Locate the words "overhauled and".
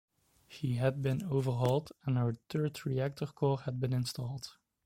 1.25-2.17